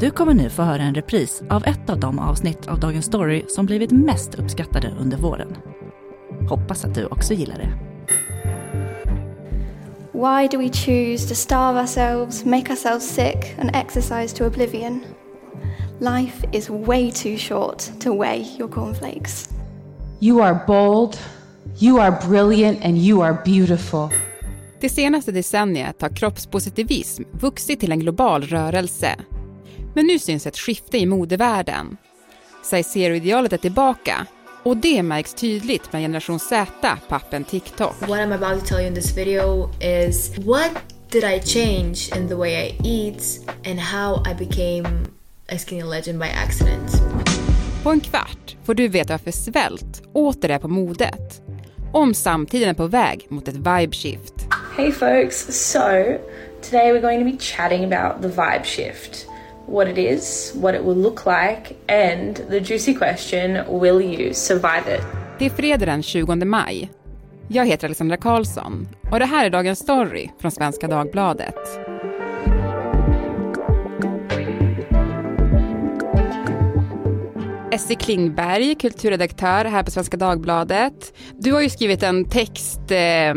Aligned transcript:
Du 0.00 0.10
kommer 0.10 0.34
nu 0.34 0.50
få 0.50 0.62
höra 0.62 0.82
en 0.82 0.94
repris 0.94 1.42
av 1.50 1.64
ett 1.66 1.90
av 1.90 2.00
de 2.00 2.18
avsnitt 2.18 2.68
av 2.68 2.80
Dagens 2.80 3.06
Story 3.06 3.44
som 3.48 3.66
blivit 3.66 3.90
mest 3.90 4.34
uppskattade 4.34 4.94
under 5.00 5.16
våren. 5.16 5.56
Hoppas 6.48 6.84
att 6.84 6.94
du 6.94 7.06
också 7.06 7.34
gillar 7.34 7.58
det. 7.58 7.70
Why 10.12 10.48
do 10.48 10.58
we 10.58 10.68
choose 10.68 11.28
to 11.28 11.34
starve 11.34 11.80
ourselves, 11.80 12.44
make 12.44 12.70
ourselves 12.70 13.14
sick, 13.14 13.58
and 13.60 13.70
exercise 13.76 14.36
to 14.36 14.44
oblivion? 14.46 15.00
Life 16.00 16.48
is 16.52 16.70
way 16.70 17.12
too 17.12 17.36
short 17.36 18.00
to 18.00 18.22
weigh 18.22 18.58
your 18.58 18.68
cornflakes. 18.68 19.50
You 20.20 20.42
are 20.42 20.58
bold, 20.66 21.16
you 21.80 22.00
are 22.00 22.16
brilliant, 22.28 22.84
and 22.84 22.98
you 22.98 23.22
are 23.22 23.36
beautiful. 23.44 24.08
Det 24.80 24.88
senaste 24.88 25.32
decenniet 25.32 26.02
har 26.02 26.08
kroppspositivism 26.08 27.22
vuxit 27.32 27.80
till 27.80 27.92
en 27.92 28.00
global 28.00 28.42
rörelse. 28.42 29.16
Men 29.94 30.06
nu 30.06 30.18
syns 30.18 30.46
ett 30.46 30.56
skifte 30.56 30.98
i 30.98 31.06
modevärlden. 31.06 31.96
Size-Zero-idealet 32.62 33.52
är 33.52 33.56
tillbaka 33.56 34.26
och 34.62 34.76
det 34.76 35.02
märks 35.02 35.34
tydligt 35.34 35.92
med 35.92 36.02
generation 36.02 36.38
Z 36.38 36.66
på 37.08 37.14
appen 37.14 37.44
TikTok. 37.44 38.00
What 38.00 38.10
I'm 38.10 38.34
about 38.34 38.60
to 38.60 38.66
tell 38.66 38.78
you 38.78 38.88
in 38.88 38.94
this 38.94 39.16
video 39.16 39.70
is 39.80 40.38
what 40.38 40.70
did 41.10 41.24
I 41.24 41.40
change 41.40 42.16
in 42.16 42.28
the 42.28 42.34
way 42.34 42.52
I 42.52 42.76
eat 42.84 43.22
and 43.66 43.80
how 43.80 44.22
I 44.30 44.34
became 44.34 45.06
a 45.52 45.58
skinny 45.58 45.82
legend 45.82 46.18
by 46.18 46.28
accident. 46.46 47.02
På 47.82 47.90
en 47.90 48.00
kvart 48.00 48.56
får 48.64 48.74
du 48.74 48.88
veta 48.88 49.12
varför 49.12 49.30
svält 49.30 50.02
åter 50.12 50.50
är 50.50 50.58
på 50.58 50.68
modet. 50.68 51.42
Om 51.92 52.14
samtiden 52.14 52.68
är 52.68 52.74
på 52.74 52.86
väg 52.86 53.26
mot 53.28 53.48
ett 53.48 53.56
vibe 53.56 53.92
shift. 53.92 54.34
Hey 54.76 54.92
folks, 54.92 55.70
so 55.72 55.80
today 56.62 56.92
we're 56.92 57.00
going 57.00 57.18
to 57.18 57.36
be 57.36 57.44
chatting 57.44 57.92
about 57.92 58.22
the 58.22 58.28
vibe 58.28 58.64
shift. 58.64 59.26
What 59.70 59.88
it 59.88 59.98
is, 59.98 60.52
what 60.54 60.74
it 60.74 60.82
will 60.82 60.96
look 60.96 61.26
like, 61.26 61.76
and 61.88 62.36
the 62.36 62.60
juicy 62.60 62.94
question 62.94 63.80
will 63.80 64.00
you 64.00 64.34
survive 64.34 64.96
it? 64.96 65.02
Det 65.38 65.46
är 65.46 65.50
fredag 65.50 65.86
den 65.86 66.02
20 66.02 66.34
maj. 66.44 66.90
Jag 67.48 67.66
heter 67.66 67.86
Alexandra 67.86 68.16
Karlsson 68.16 68.88
och 69.12 69.18
det 69.18 69.24
här 69.24 69.46
är 69.46 69.50
dagens 69.50 69.78
story 69.78 70.28
från 70.40 70.50
Svenska 70.50 70.88
Dagbladet. 70.88 71.54
Essie 77.78 77.96
Klingberg, 77.96 78.74
kulturredaktör 78.74 79.64
här 79.64 79.82
på 79.82 79.90
Svenska 79.90 80.16
Dagbladet. 80.16 81.14
Du 81.32 81.52
har 81.52 81.60
ju 81.60 81.70
skrivit 81.70 82.02
en 82.02 82.24
text 82.24 82.90
eh, 82.90 83.34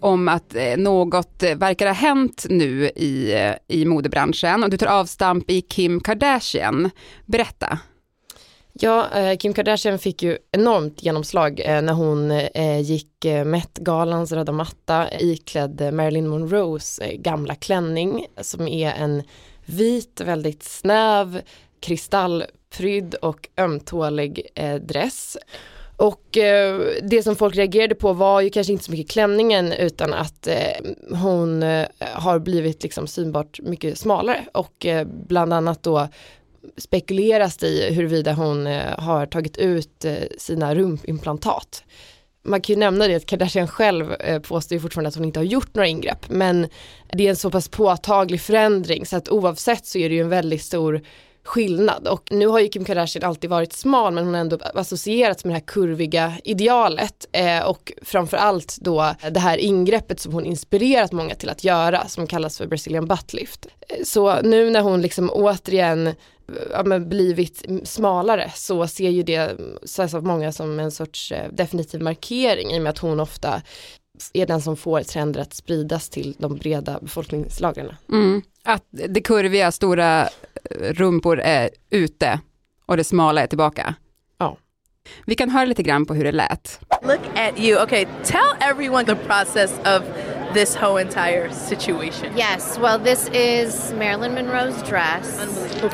om 0.00 0.28
att 0.28 0.54
eh, 0.54 0.76
något 0.76 1.42
verkar 1.56 1.86
ha 1.86 1.92
hänt 1.92 2.46
nu 2.48 2.90
i, 2.96 3.32
eh, 3.34 3.76
i 3.76 3.84
modebranschen 3.84 4.64
och 4.64 4.70
du 4.70 4.76
tar 4.76 4.86
avstamp 4.86 5.50
i 5.50 5.60
Kim 5.60 6.00
Kardashian. 6.00 6.90
Berätta. 7.26 7.78
Ja, 8.72 9.10
eh, 9.14 9.36
Kim 9.36 9.54
Kardashian 9.54 9.98
fick 9.98 10.22
ju 10.22 10.38
enormt 10.52 11.02
genomslag 11.02 11.60
eh, 11.60 11.82
när 11.82 11.92
hon 11.92 12.30
eh, 12.30 12.80
gick 12.80 13.24
eh, 13.24 13.44
Met-galans 13.44 14.32
röda 14.32 14.52
matta 14.52 15.06
iklädd 15.20 15.94
Marilyn 15.94 16.28
Monroes 16.28 17.00
gamla 17.18 17.54
klänning 17.54 18.26
som 18.40 18.68
är 18.68 18.92
en 18.92 19.22
vit, 19.64 20.20
väldigt 20.24 20.62
snäv 20.62 21.40
kristall 21.80 22.44
prydd 22.76 23.14
och 23.14 23.48
ömtålig 23.56 24.46
eh, 24.54 24.74
dress. 24.74 25.36
Och 25.96 26.38
eh, 26.38 26.80
det 27.02 27.22
som 27.22 27.36
folk 27.36 27.56
reagerade 27.56 27.94
på 27.94 28.12
var 28.12 28.40
ju 28.40 28.50
kanske 28.50 28.72
inte 28.72 28.84
så 28.84 28.90
mycket 28.90 29.10
klänningen 29.10 29.72
utan 29.72 30.12
att 30.12 30.46
eh, 30.46 30.56
hon 31.10 31.62
eh, 31.62 31.86
har 31.98 32.38
blivit 32.38 32.82
liksom 32.82 33.06
synbart 33.06 33.60
mycket 33.60 33.98
smalare 33.98 34.44
och 34.52 34.86
eh, 34.86 35.06
bland 35.06 35.52
annat 35.52 35.82
då 35.82 36.08
spekuleras 36.76 37.56
det 37.56 37.66
i 37.66 37.94
huruvida 37.94 38.32
hon 38.32 38.66
eh, 38.66 38.98
har 38.98 39.26
tagit 39.26 39.58
ut 39.58 40.04
eh, 40.04 40.14
sina 40.38 40.74
rumpimplantat. 40.74 41.84
Man 42.44 42.60
kan 42.60 42.74
ju 42.74 42.78
nämna 42.78 43.08
det 43.08 43.14
att 43.14 43.26
Kardashian 43.26 43.68
själv 43.68 44.12
eh, 44.12 44.40
påstår 44.40 44.76
ju 44.76 44.80
fortfarande 44.80 45.08
att 45.08 45.14
hon 45.14 45.24
inte 45.24 45.40
har 45.40 45.44
gjort 45.44 45.74
några 45.74 45.86
ingrepp 45.86 46.28
men 46.28 46.68
det 47.12 47.26
är 47.26 47.30
en 47.30 47.36
så 47.36 47.50
pass 47.50 47.68
påtaglig 47.68 48.40
förändring 48.40 49.06
så 49.06 49.16
att 49.16 49.28
oavsett 49.28 49.86
så 49.86 49.98
är 49.98 50.08
det 50.08 50.14
ju 50.14 50.20
en 50.20 50.28
väldigt 50.28 50.62
stor 50.62 51.02
skillnad 51.44 52.08
och 52.08 52.28
nu 52.32 52.46
har 52.46 52.60
ju 52.60 52.68
Kim 52.68 52.84
Kardashian 52.84 53.24
alltid 53.24 53.50
varit 53.50 53.72
smal 53.72 54.12
men 54.12 54.24
hon 54.24 54.34
har 54.34 54.40
ändå 54.40 54.58
associerats 54.74 55.44
med 55.44 55.50
det 55.54 55.58
här 55.58 55.66
kurviga 55.66 56.32
idealet 56.44 57.26
eh, 57.32 57.62
och 57.62 57.92
framförallt 58.02 58.76
då 58.80 59.14
det 59.30 59.40
här 59.40 59.58
ingreppet 59.58 60.20
som 60.20 60.32
hon 60.32 60.44
inspirerat 60.44 61.12
många 61.12 61.34
till 61.34 61.48
att 61.48 61.64
göra 61.64 62.08
som 62.08 62.26
kallas 62.26 62.58
för 62.58 62.66
Brazilian 62.66 63.06
butt 63.06 63.32
lift. 63.32 63.66
Eh, 63.88 64.04
så 64.04 64.40
nu 64.40 64.70
när 64.70 64.80
hon 64.80 65.02
liksom 65.02 65.30
återigen 65.32 66.14
ja, 66.70 66.82
men 66.84 67.08
blivit 67.08 67.64
smalare 67.84 68.52
så 68.54 68.86
ser 68.86 69.10
ju 69.10 69.22
det 69.22 69.56
ses 69.82 70.14
av 70.14 70.24
många 70.24 70.52
som 70.52 70.80
en 70.80 70.90
sorts 70.90 71.32
eh, 71.32 71.52
definitiv 71.52 72.02
markering 72.02 72.70
i 72.70 72.78
och 72.78 72.82
med 72.82 72.90
att 72.90 72.98
hon 72.98 73.20
ofta 73.20 73.62
är 74.32 74.46
den 74.46 74.62
som 74.62 74.76
får 74.76 75.02
trender 75.02 75.40
att 75.40 75.54
spridas 75.54 76.08
till 76.08 76.36
de 76.38 76.56
breda 76.56 76.98
befolkningslagren. 77.00 77.94
Mm. 78.12 78.42
Att 78.64 78.84
det 78.90 79.20
kurviga, 79.20 79.72
stora 79.72 80.28
rumpor 80.80 81.40
är 81.40 81.70
ute 81.90 82.40
och 82.86 82.96
det 82.96 83.04
smala 83.04 83.42
är 83.42 83.46
tillbaka. 83.46 83.94
Ja. 84.38 84.56
Vi 85.26 85.34
kan 85.34 85.50
höra 85.50 85.64
lite 85.64 85.82
grann 85.82 86.06
på 86.06 86.14
hur 86.14 86.24
det 86.24 86.32
lät. 86.32 86.80
Look 87.02 87.20
at 87.34 87.58
you. 87.58 87.82
Okay, 87.82 88.06
tell 88.24 88.70
everyone 88.70 89.04
the 89.04 89.14
process 89.14 89.72
of 89.78 90.02
this 90.54 90.76
whole 90.76 91.00
entire 91.00 91.50
situation. 91.52 92.36
Yes, 92.36 92.78
well, 92.78 92.98
this 92.98 93.28
is 93.32 93.92
Marilyn 93.92 94.34
Monroe's 94.34 94.82
dress. 94.82 95.40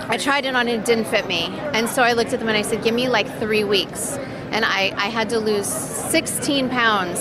I 0.09 0.19
tried 0.19 0.45
it 0.45 0.55
on 0.55 0.69
and 0.69 0.71
it 0.71 0.85
didn't 0.85 1.07
fit 1.07 1.27
me. 1.29 1.49
And 1.75 1.89
so 1.89 2.03
I 2.03 2.13
looked 2.13 2.33
at 2.33 2.41
them 2.41 2.49
and 2.49 2.59
I 2.59 2.63
said, 2.63 2.83
give 2.83 2.95
me 2.95 3.09
like 3.09 3.29
three 3.39 3.65
weeks. 3.65 4.19
And 4.51 4.65
I, 4.65 4.93
I 4.97 5.11
had 5.11 5.29
to 5.31 5.39
lose 5.39 5.67
16 5.67 6.69
pounds 6.71 7.21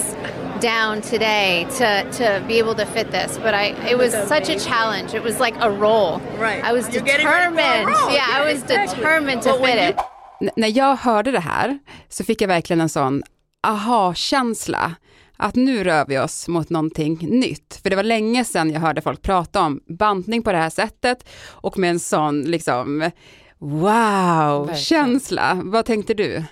down 0.59 1.01
today 1.01 1.66
to, 1.78 2.12
to 2.12 2.44
be 2.47 2.59
able 2.59 2.75
to 2.75 2.85
fit 2.85 3.12
this. 3.12 3.38
But 3.38 3.53
I 3.53 3.75
it 3.91 3.97
was 3.97 4.12
such 4.28 4.50
a 4.50 4.59
challenge. 4.59 5.13
It 5.13 5.23
was 5.23 5.40
like 5.40 5.56
a 5.59 5.69
roll. 5.69 6.19
Right. 6.40 6.63
I 6.63 6.73
was 6.73 6.88
determined. 6.88 7.90
Yeah, 7.90 8.12
yeah, 8.12 8.38
I 8.38 8.53
was 8.53 8.63
exactly. 8.63 8.97
determined 8.97 9.41
to 9.44 9.53
fit 9.53 9.90
it. 9.90 9.96
N 10.41 10.50
när 10.56 10.78
jag 10.78 10.96
hörde 10.96 11.31
det 11.31 11.40
här 11.40 11.79
så 12.09 12.23
fick 12.23 12.41
jag 12.41 12.47
verkligen 12.47 12.81
en 12.81 12.90
sån 12.90 13.23
aha-känsla 13.67 14.96
att 15.38 15.56
nu 15.56 15.84
rör 15.84 16.06
vi 16.07 16.19
oss 16.19 16.47
mot 16.47 16.69
någonting 16.69 17.17
nytt. 17.22 17.79
För 17.84 17.90
det 17.90 17.96
var 17.96 18.03
länge 18.03 18.46
sedan 18.46 18.72
jag 18.72 18.79
hörde 18.79 19.01
folk 19.01 19.22
prata 19.22 19.62
om 19.62 19.81
bantning 19.88 20.44
på 20.44 20.51
det 20.51 20.57
här 20.57 20.69
sättet 20.69 21.29
och 21.51 21.78
med 21.78 21.90
en 21.90 22.00
sån 22.00 22.41
liksom 22.41 23.12
wow-känsla. 23.59 25.62
Vad 25.63 25.85
tänkte 25.85 26.13
du? 26.13 26.44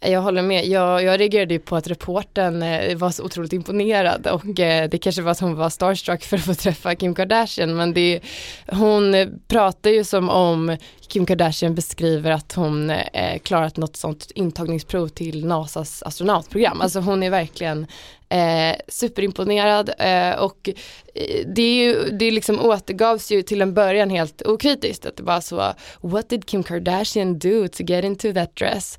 Jag 0.00 0.20
håller 0.20 0.42
med. 0.42 0.66
Jag, 0.66 1.02
jag 1.02 1.20
reagerade 1.20 1.54
ju 1.54 1.60
på 1.60 1.76
att 1.76 1.88
reporten 1.88 2.62
eh, 2.62 2.96
var 2.96 3.10
så 3.10 3.24
otroligt 3.24 3.52
imponerad 3.52 4.26
och 4.26 4.60
eh, 4.60 4.88
det 4.88 4.98
kanske 4.98 5.22
var 5.22 5.30
att 5.30 5.40
hon 5.40 5.54
var 5.54 5.70
starstruck 5.70 6.24
för 6.24 6.36
att 6.36 6.44
få 6.44 6.54
träffa 6.54 6.94
Kim 6.94 7.14
Kardashian 7.14 7.76
men 7.76 7.94
det, 7.94 8.20
hon 8.66 9.38
pratar 9.48 9.90
ju 9.90 10.04
som 10.04 10.28
om 10.28 10.76
Kim 11.08 11.26
Kardashian 11.26 11.74
beskriver 11.74 12.30
att 12.30 12.52
hon 12.52 12.90
eh, 12.90 13.38
klarat 13.38 13.76
något 13.76 13.96
sånt 13.96 14.30
intagningsprov 14.34 15.08
till 15.08 15.46
NASAs 15.46 16.02
astronautprogram. 16.02 16.80
Alltså 16.80 17.00
hon 17.00 17.22
är 17.22 17.30
verkligen 17.30 17.86
eh, 18.28 18.76
superimponerad 18.88 19.90
eh, 19.98 20.38
och 20.38 20.68
eh, 21.14 21.46
det, 21.46 21.62
är 21.62 21.84
ju, 21.84 22.10
det 22.10 22.30
liksom 22.30 22.60
återgavs 22.60 23.30
ju 23.30 23.42
till 23.42 23.62
en 23.62 23.74
början 23.74 24.10
helt 24.10 24.42
okritiskt 24.46 25.06
att 25.06 25.16
det 25.16 25.22
var 25.22 25.40
så 25.40 25.72
What 26.00 26.28
did 26.28 26.46
Kim 26.46 26.62
Kardashian 26.62 27.38
do 27.38 27.68
to 27.68 27.82
get 27.82 28.04
into 28.04 28.32
that 28.32 28.56
dress? 28.56 28.98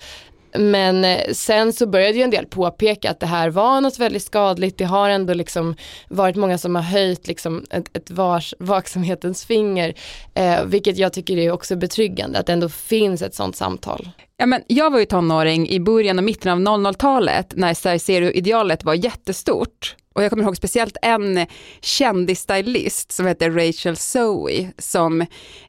Men 0.53 1.05
eh, 1.05 1.31
sen 1.31 1.73
så 1.73 1.87
började 1.87 2.17
ju 2.17 2.23
en 2.23 2.29
del 2.29 2.45
påpeka 2.45 3.11
att 3.11 3.19
det 3.19 3.25
här 3.25 3.49
var 3.49 3.81
något 3.81 3.99
väldigt 3.99 4.23
skadligt. 4.23 4.77
Det 4.77 4.83
har 4.83 5.09
ändå 5.09 5.33
liksom 5.33 5.75
varit 6.07 6.35
många 6.35 6.57
som 6.57 6.75
har 6.75 6.81
höjt 6.81 7.27
liksom 7.27 7.65
ett, 7.69 7.97
ett 7.97 8.11
vars, 8.11 8.53
vaksamhetens 8.59 9.45
finger. 9.45 9.93
Eh, 10.33 10.63
vilket 10.65 10.97
jag 10.97 11.13
tycker 11.13 11.37
är 11.37 11.51
också 11.51 11.75
betryggande 11.75 12.39
att 12.39 12.45
det 12.45 12.53
ändå 12.53 12.69
finns 12.69 13.21
ett 13.21 13.35
sånt 13.35 13.55
samtal. 13.55 14.09
Ja, 14.37 14.45
men 14.45 14.63
jag 14.67 14.91
var 14.91 14.99
ju 14.99 15.05
tonåring 15.05 15.69
i 15.69 15.79
början 15.79 16.17
och 16.17 16.23
mitten 16.23 16.67
av 16.67 16.77
00-talet 16.77 17.53
när 17.55 17.73
Cersei-idealet 17.73 18.83
var 18.83 18.93
jättestort. 18.93 19.95
Och 20.15 20.23
jag 20.23 20.29
kommer 20.29 20.43
ihåg 20.43 20.57
speciellt 20.57 20.97
en 21.01 21.45
kändisstylist 21.81 23.11
som 23.11 23.25
hette 23.25 23.49
Rachel 23.49 23.95
Zoe 23.95 24.71
som 24.77 25.21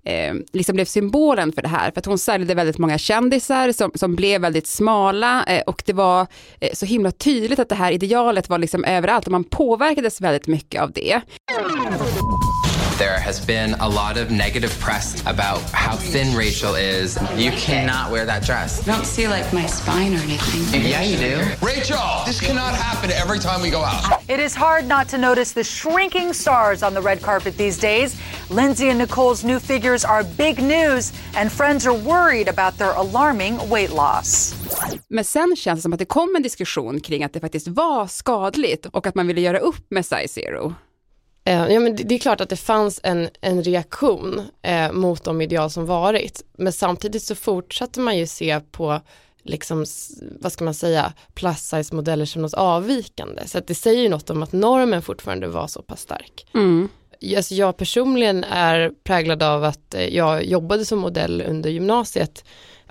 eh, 0.04 0.34
liksom 0.52 0.74
blev 0.74 0.84
symbolen 0.84 1.52
för 1.52 1.62
det 1.62 1.68
här. 1.68 1.90
För 1.90 1.98
att 1.98 2.06
hon 2.06 2.18
stylade 2.18 2.54
väldigt 2.54 2.78
många 2.78 2.98
kändisar 2.98 3.72
som, 3.72 3.90
som 3.94 4.16
blev 4.16 4.40
väldigt 4.40 4.66
smala 4.66 5.44
eh, 5.44 5.62
och 5.66 5.82
det 5.86 5.92
var 5.92 6.26
eh, 6.60 6.72
så 6.72 6.86
himla 6.86 7.10
tydligt 7.10 7.58
att 7.58 7.68
det 7.68 7.74
här 7.74 7.92
idealet 7.92 8.48
var 8.48 8.58
liksom 8.58 8.84
överallt 8.84 9.26
och 9.26 9.32
man 9.32 9.44
påverkades 9.44 10.20
väldigt 10.20 10.46
mycket 10.46 10.82
av 10.82 10.92
det. 10.92 11.20
There 13.00 13.18
has 13.18 13.40
been 13.40 13.72
a 13.80 13.88
lot 13.88 14.18
of 14.18 14.30
negative 14.30 14.78
press 14.78 15.22
about 15.24 15.62
how 15.72 15.96
thin 15.96 16.36
Rachel 16.36 16.74
is. 16.74 17.16
You 17.34 17.50
cannot 17.52 18.10
wear 18.10 18.26
that 18.26 18.42
dress. 18.44 18.86
I 18.86 18.92
don't 18.92 19.06
see 19.06 19.26
like 19.26 19.50
my 19.54 19.64
spine 19.64 20.12
or 20.12 20.20
anything. 20.20 20.84
Yeah, 20.84 21.00
you 21.02 21.16
do. 21.16 21.36
Rachel, 21.64 21.96
this 22.26 22.40
cannot 22.40 22.74
happen 22.74 23.10
every 23.10 23.38
time 23.38 23.62
we 23.62 23.70
go 23.70 23.80
out. 23.82 24.22
It 24.28 24.38
is 24.38 24.54
hard 24.54 24.86
not 24.86 25.08
to 25.08 25.16
notice 25.16 25.52
the 25.54 25.64
shrinking 25.64 26.34
stars 26.34 26.82
on 26.82 26.92
the 26.92 27.00
red 27.00 27.22
carpet 27.22 27.56
these 27.56 27.80
days. 27.80 28.16
Lindsay 28.50 28.90
and 28.90 28.98
Nicole's 28.98 29.44
new 29.44 29.58
figures 29.60 30.04
are 30.04 30.22
big 30.36 30.62
news, 30.62 31.12
and 31.34 31.50
friends 31.50 31.86
are 31.86 31.96
worried 31.96 32.48
about 32.48 32.76
their 32.76 32.92
alarming 32.96 33.70
weight 33.70 33.94
loss. 33.94 34.54
Men 35.08 35.24
sen 35.24 35.56
känns 35.56 35.78
det 35.78 35.82
som 35.82 35.92
att 35.92 35.98
det 35.98 36.04
kom 36.08 36.36
en 36.36 36.42
diskussion 36.42 37.00
kring 37.00 37.24
att 37.24 37.32
det 37.32 37.40
faktiskt 37.40 37.68
var 37.68 38.06
skadligt 38.06 38.86
och 38.86 39.06
att 39.06 39.14
man 39.14 39.26
ville 39.26 39.40
göra 39.40 39.58
upp 39.58 39.90
med 39.90 40.06
size 40.06 40.28
zero. 40.28 40.74
Eh, 41.50 41.72
ja, 41.72 41.80
men 41.80 41.96
det 41.96 42.14
är 42.14 42.18
klart 42.18 42.40
att 42.40 42.48
det 42.48 42.56
fanns 42.56 43.00
en, 43.02 43.28
en 43.40 43.62
reaktion 43.62 44.42
eh, 44.62 44.92
mot 44.92 45.24
de 45.24 45.40
ideal 45.40 45.70
som 45.70 45.86
varit. 45.86 46.44
Men 46.56 46.72
samtidigt 46.72 47.22
så 47.22 47.34
fortsatte 47.34 48.00
man 48.00 48.18
ju 48.18 48.26
se 48.26 48.60
på 48.60 49.00
liksom, 49.42 49.84
vad 50.40 50.52
ska 50.52 50.64
man 50.64 50.74
säga, 50.74 51.12
plus 51.34 51.58
size 51.58 51.94
modeller 51.94 52.24
som 52.24 52.42
något 52.42 52.54
avvikande. 52.54 53.46
Så 53.46 53.58
att 53.58 53.66
det 53.66 53.74
säger 53.74 54.02
ju 54.02 54.08
något 54.08 54.30
om 54.30 54.42
att 54.42 54.52
normen 54.52 55.02
fortfarande 55.02 55.48
var 55.48 55.66
så 55.66 55.82
pass 55.82 56.00
stark. 56.00 56.46
Mm. 56.54 56.88
Alltså 57.36 57.54
jag 57.54 57.76
personligen 57.76 58.44
är 58.44 58.92
präglad 59.04 59.42
av 59.42 59.64
att 59.64 59.94
eh, 59.94 60.16
jag 60.16 60.44
jobbade 60.44 60.84
som 60.84 60.98
modell 60.98 61.42
under 61.48 61.70
gymnasiet 61.70 62.44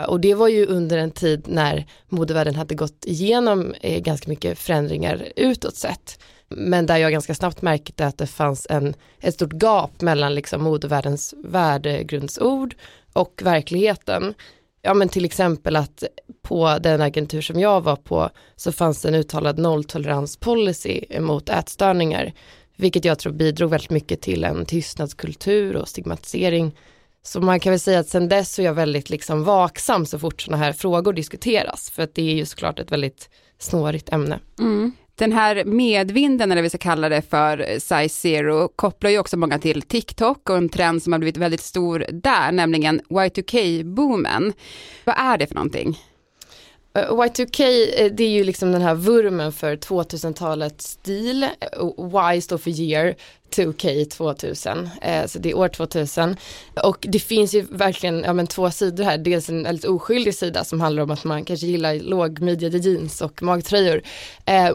och 0.08 0.20
det 0.20 0.34
var 0.34 0.48
ju 0.48 0.66
under 0.66 0.98
en 0.98 1.12
tid 1.12 1.46
när 1.48 1.86
modevärlden 2.10 2.56
hade 2.56 2.76
gått 2.76 3.06
igenom 3.06 3.74
eh, 3.82 4.02
ganska 4.02 4.30
mycket 4.30 4.60
förändringar 4.60 5.28
utåt 5.36 5.76
sett. 5.76 6.20
Men 6.50 6.86
där 6.86 6.98
jag 6.98 7.12
ganska 7.12 7.36
snabbt 7.36 7.62
märkte 7.62 8.06
att 8.06 8.18
det 8.18 8.28
fanns 8.28 8.68
en, 8.70 8.94
ett 9.20 9.34
stort 9.34 9.54
gap 9.54 10.02
mellan 10.02 10.36
liksom 10.36 10.64
modevärldens 10.64 11.34
värdegrundsord 11.38 12.76
och 13.14 13.42
verkligheten. 13.44 14.34
Ja 14.82 14.94
men 14.94 15.10
till 15.10 15.26
exempel 15.26 15.76
att 15.76 16.04
på 16.42 16.78
den 16.82 17.02
agentur 17.02 17.42
som 17.42 17.60
jag 17.60 17.82
var 17.82 17.96
på 17.96 18.30
så 18.56 18.72
fanns 18.72 19.02
det 19.02 19.08
en 19.08 19.16
uttalad 19.16 19.60
nolltoleranspolicy 19.60 21.20
mot 21.20 21.50
ätstörningar. 21.50 22.34
Vilket 22.76 23.06
jag 23.06 23.20
tror 23.20 23.34
bidrog 23.34 23.70
väldigt 23.70 23.90
mycket 23.90 24.22
till 24.22 24.44
en 24.44 24.66
tystnadskultur 24.66 25.76
och 25.76 25.88
stigmatisering. 25.88 26.76
Så 27.22 27.42
man 27.42 27.60
kan 27.60 27.72
väl 27.72 27.80
säga 27.80 28.00
att 28.00 28.08
sen 28.08 28.30
dess 28.30 28.54
så 28.54 28.62
är 28.62 28.66
jag 28.66 28.74
väldigt 28.74 29.10
liksom 29.10 29.44
vaksam 29.44 30.06
så 30.06 30.20
fort 30.20 30.42
sådana 30.42 30.64
här 30.64 30.74
frågor 30.74 31.14
diskuteras. 31.14 31.90
För 31.90 32.04
att 32.04 32.16
det 32.16 32.32
är 32.32 32.36
ju 32.36 32.46
såklart 32.46 32.80
ett 32.80 32.92
väldigt 32.92 33.30
snårigt 33.58 34.10
ämne. 34.10 34.40
Mm. 34.60 34.92
Den 35.20 35.32
här 35.32 35.64
medvinden, 35.66 36.52
eller 36.52 36.62
vi 36.62 36.70
ska 36.70 36.78
kalla 36.78 37.10
det 37.10 37.22
för 37.22 37.66
size 37.74 38.10
zero, 38.10 38.68
kopplar 38.76 39.10
ju 39.10 39.20
också 39.20 39.38
många 39.38 39.60
till 39.60 39.82
TikTok 39.82 40.50
och 40.50 40.58
en 40.58 40.70
trend 40.70 41.04
som 41.04 41.14
har 41.14 41.20
blivit 41.20 41.38
väldigt 41.38 41.62
stor 41.62 42.06
där, 42.12 42.52
nämligen 42.52 43.02
Y2K-boomen. 43.10 44.54
Vad 45.04 45.16
är 45.18 45.38
det 45.38 45.48
för 45.48 45.56
någonting? 45.56 45.98
Eh, 46.94 47.12
Y2K, 47.12 47.64
eh, 47.96 48.12
det 48.12 48.24
är 48.24 48.30
ju 48.30 48.44
liksom 48.44 48.72
den 48.72 48.82
här 48.82 48.96
vurmen 48.96 49.52
för 49.52 49.76
2000-talets 49.76 50.88
stil. 50.88 51.44
Eh, 51.44 52.36
y 52.36 52.42
står 52.42 52.58
för 52.58 52.72
year, 52.72 53.16
2K 53.56 54.06
2000, 54.06 54.90
så 55.28 55.40
det 55.40 55.50
är 55.50 55.58
år 55.58 55.68
2000. 55.68 56.36
Och 56.84 57.06
det 57.10 57.20
finns 57.20 57.54
ju 57.54 57.62
verkligen 57.70 58.24
ja, 58.24 58.34
men 58.34 58.48
två 58.48 58.72
sidor 58.72 59.04
här, 59.04 59.18
dels 59.18 59.50
en 59.50 59.64
väldigt 59.64 59.86
oskyldig 59.86 60.36
sida 60.36 60.64
som 60.64 60.82
handlar 60.82 61.04
om 61.04 61.12
att 61.12 61.24
man 61.24 61.46
kanske 61.46 61.68
gillar 61.68 61.96
lågmidjade 61.96 62.78
jeans 62.78 63.22
och 63.22 63.44
magtröjor. 63.44 64.02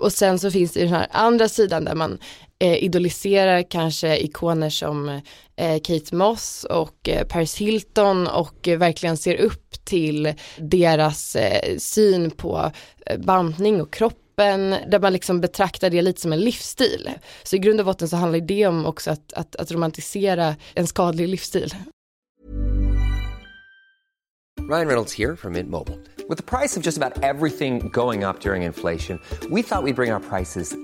och 0.01 0.13
sen 0.13 0.39
så 0.39 0.51
finns 0.51 0.73
det 0.73 0.81
ju 0.81 0.87
den 0.87 0.95
här 0.95 1.07
andra 1.11 1.49
sidan 1.49 1.85
där 1.85 1.95
man 1.95 2.19
Eh, 2.65 2.85
idoliserar 2.85 3.63
kanske 3.63 4.17
ikoner 4.17 4.71
som 4.71 5.09
eh, 5.57 5.81
Kate 5.83 6.17
Moss 6.17 6.67
och 6.71 7.09
eh, 7.09 7.27
Paris 7.27 7.57
Hilton 7.57 8.27
och 8.27 8.69
verkligen 8.69 9.17
ser 9.17 9.35
upp 9.35 9.85
till 9.85 10.35
deras 10.59 11.37
eh, 11.37 11.77
syn 11.79 12.31
på 12.31 12.71
eh, 13.07 13.21
bantning 13.21 13.83
och 13.83 13.93
kroppen 13.93 14.71
där 14.71 15.01
man 15.01 15.13
liksom 15.13 15.41
betraktar 15.41 15.91
det 15.91 16.03
lite 16.03 16.21
som 16.21 16.33
en 16.33 16.41
livsstil. 16.41 17.11
Så 17.43 17.57
i 17.57 17.59
grund 17.59 17.81
och 17.81 17.87
botten 17.87 18.09
så 18.09 18.17
handlar 18.17 18.41
det 18.41 18.67
om 18.67 18.87
också 18.87 19.11
att, 19.11 19.33
att, 19.33 19.57
att 19.57 19.73
romantisera 19.73 20.57
en 20.75 20.87
skadlig 20.87 21.29
livsstil. 21.29 21.75
Ryan 24.71 24.87
Reynolds 24.87 25.19
här 25.19 25.37
från 25.37 25.53
Mint 25.53 25.71
Mobile. 25.71 25.99
Med 26.29 26.47
priset 26.47 26.83
på 26.83 26.89
nästan 26.89 27.13
allt 27.23 27.59
som 27.59 27.79
går 27.79 28.29
upp 28.29 28.47
under 28.47 28.67
inflationen, 28.67 29.21
trodde 29.41 29.55
vi 29.55 29.61
att 29.61 29.85
vi 29.85 29.93
skulle 29.93 29.95
bring 29.95 30.13
våra 30.13 30.21
priser 30.21 30.84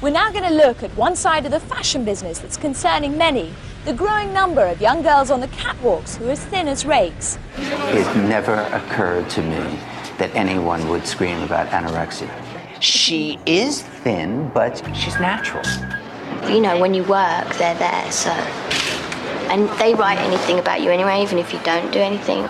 We're 0.00 0.10
now 0.10 0.30
going 0.30 0.44
to 0.44 0.54
look 0.54 0.84
at 0.84 0.96
one 0.96 1.16
side 1.16 1.44
of 1.44 1.50
the 1.50 1.58
fashion 1.58 2.04
business 2.04 2.38
that's 2.38 2.56
concerning 2.56 3.18
many 3.18 3.52
the 3.84 3.92
growing 3.92 4.32
number 4.32 4.64
of 4.64 4.80
young 4.80 5.02
girls 5.02 5.28
on 5.28 5.40
the 5.40 5.48
catwalks 5.48 6.16
who 6.16 6.28
are 6.28 6.32
as 6.32 6.44
thin 6.44 6.68
as 6.68 6.86
rakes. 6.86 7.36
It 7.56 8.16
never 8.16 8.54
occurred 8.72 9.28
to 9.30 9.42
me 9.42 9.78
that 10.18 10.30
anyone 10.34 10.88
would 10.88 11.04
scream 11.04 11.42
about 11.42 11.66
anorexia. 11.68 12.30
She 12.80 13.40
is 13.44 13.82
thin, 13.82 14.50
but 14.54 14.76
she's 14.94 15.18
natural. 15.18 15.64
You 16.48 16.60
know, 16.60 16.78
when 16.78 16.94
you 16.94 17.02
work, 17.02 17.52
they're 17.56 17.74
there, 17.74 18.12
so. 18.12 18.30
And 19.50 19.68
they 19.80 19.94
write 19.94 20.18
anything 20.18 20.60
about 20.60 20.80
you 20.80 20.90
anyway, 20.90 21.22
even 21.22 21.38
if 21.38 21.52
you 21.52 21.58
don't 21.64 21.90
do 21.92 21.98
anything. 21.98 22.48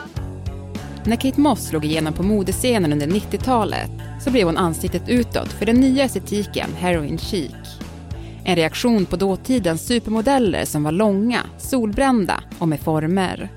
När 1.09 1.17
Kate 1.17 1.41
Moss 1.41 1.67
slog 1.67 1.85
igenom 1.85 2.13
på 2.13 2.23
modescenen 2.23 2.93
under 2.93 3.07
90-talet 3.07 3.91
så 4.21 4.31
blev 4.31 4.47
hon 4.47 4.57
ansiktet 4.57 5.09
utåt 5.09 5.53
för 5.53 5.67
den 5.67 5.81
nya 5.81 6.05
estetiken 6.05 6.71
heroin 6.77 7.19
chic. 7.19 7.81
En 8.45 8.57
reaktion 8.57 9.07
på 9.07 9.17
dåtidens 9.17 9.87
supermodeller 9.87 10.65
som 10.65 10.85
var 10.85 10.93
långa, 10.93 11.41
solbrända 11.59 12.43
och 12.59 12.69
med 12.69 12.81
former. 12.81 13.49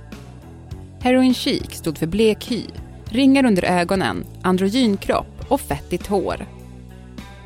Heroin 1.02 1.34
chic 1.34 1.72
stod 1.72 1.98
för 1.98 2.08
blek 2.08 2.52
hy, 2.52 2.64
ringar 3.06 3.46
under 3.46 3.64
ögonen, 3.64 4.26
androgyn 4.42 4.98
kropp 4.98 5.46
och 5.48 5.62
fettigt 5.62 6.08
hår. 6.08 6.46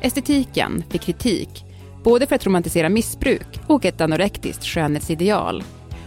Estetiken 0.02 0.84
fick 0.90 1.02
kritik, 1.02 1.64
både 2.04 2.26
för 2.26 2.36
att 2.36 2.46
romantisera 2.46 2.88
missbruk 2.88 3.60
och 3.66 3.84
ett 3.84 4.00
anorektiskt 4.00 4.64
skönhetsideal. 4.64 5.62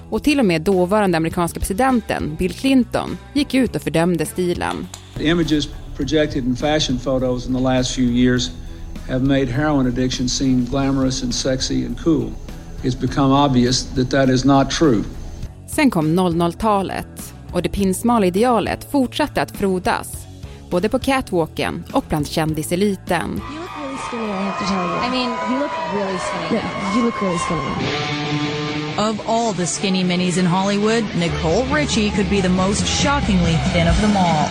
Och 0.09 0.23
till 0.23 0.39
och 0.39 0.45
med 0.45 0.61
dåvarande 0.61 1.17
amerikanska 1.17 1.59
presidenten 1.59 2.35
Bill 2.39 2.53
Clinton 2.53 3.17
gick 3.33 3.53
ut 3.53 3.75
och 3.75 3.81
fördömde 3.81 4.25
stilen. 4.25 4.87
The 5.17 5.27
images 5.27 5.67
projected 5.97 6.45
in 6.45 6.55
fashion 6.55 6.99
photos 6.99 7.47
in 7.47 7.55
the 7.55 7.61
last 7.61 7.95
few 7.95 8.11
years 8.11 8.51
have 9.09 9.25
made 9.25 9.45
heroin 9.45 9.87
addiction 9.87 10.29
seem 10.29 10.65
glamorous 10.65 11.23
and 11.23 11.35
sexy 11.35 11.85
and 11.85 12.03
cool. 12.03 12.31
It's 12.83 12.99
become 13.01 13.33
obvious 13.33 13.83
that 13.95 14.11
that 14.11 14.29
is 14.29 14.45
not 14.45 14.71
true. 14.71 15.03
Sen 15.67 15.91
kom 15.91 16.19
00-talet 16.19 17.33
och 17.53 17.61
det 17.61 17.69
pinsmala 17.69 18.25
idealet 18.25 18.91
fortsatte 18.91 19.41
att 19.41 19.51
frodas. 19.51 20.11
Både 20.69 20.89
på 20.89 20.99
catwalken 20.99 21.83
och 21.91 22.05
bland 22.09 22.27
kändiseliten. 22.27 23.41
I 24.11 25.09
mean, 25.11 25.31
you 25.51 25.59
look 25.59 25.71
really 25.93 26.17
skinny. 26.17 26.59
Yeah, 26.59 26.97
you 26.97 27.05
look 27.05 27.21
really 27.21 27.37
skinny. 27.37 28.78
Of 28.97 29.29
all 29.29 29.53
the 29.53 29.65
skinny 29.65 30.03
minis 30.03 30.37
in 30.37 30.45
Hollywood, 30.45 31.03
Nicole 31.15 31.65
Richie 31.75 32.09
could 32.09 32.29
be 32.29 32.41
the 32.41 32.49
most 32.49 32.87
shockingly 32.87 33.55
thin 33.73 33.87
of 33.87 34.01
them 34.01 34.17
all. 34.17 34.49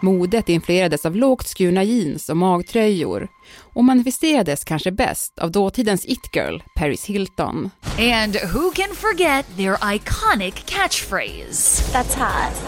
Modet 0.00 0.48
influerades 0.48 1.06
av 1.06 1.16
lågt 1.16 1.46
skurna 1.46 1.84
jeans 1.84 2.28
och 2.28 2.36
magtröjor 2.36 3.28
och 3.74 3.84
manifesterades 3.84 4.64
kanske 4.64 4.92
bäst 4.92 5.38
av 5.38 5.50
dåtidens 5.50 6.04
it-girl 6.06 6.62
Paris 6.76 7.04
Hilton. 7.04 7.70
And 7.98 8.36
who 8.36 8.70
can 8.70 8.94
forget 8.94 9.56
their 9.56 9.94
iconic 9.94 10.54
catchphrase? 10.66 11.82
That's 11.92 12.18
hot. 12.18 12.62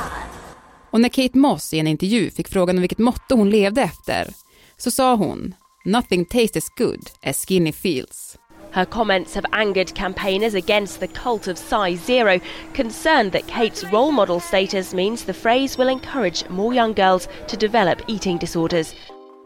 Och 0.90 1.00
när 1.00 1.08
Kate 1.08 1.38
Moss 1.38 1.74
i 1.74 1.78
en 1.78 1.86
intervju 1.86 2.30
fick 2.30 2.48
frågan 2.48 2.76
om 2.76 2.80
vilket 2.80 2.98
motto 2.98 3.36
hon 3.36 3.50
levde 3.50 3.82
efter 3.82 4.34
så 4.76 4.90
sa 4.90 5.14
hon 5.14 5.54
“Nothing 5.84 6.24
tastes 6.24 6.56
as 6.56 6.68
good 6.78 7.10
as 7.22 7.46
skinny 7.46 7.72
feels”. 7.72 8.36
Her 8.74 8.84
comments 8.84 9.34
have 9.34 9.46
angered 9.52 9.94
campaigners 9.94 10.54
against 10.54 11.00
the 11.00 11.06
cult 11.06 11.48
of 11.48 11.58
size 11.58 12.06
zero, 12.06 12.40
concerned 12.74 13.32
that 13.32 13.46
Kate's 13.46 13.92
role 13.92 14.12
model 14.12 14.40
status 14.40 14.94
means 14.94 15.24
the 15.24 15.32
phrase 15.32 15.78
will 15.78 15.88
encourage 15.88 16.48
more 16.48 16.74
young 16.74 16.94
girls 16.94 17.28
to 17.48 17.56
develop 17.56 17.98
eating 18.08 18.38
disorders. 18.38 18.94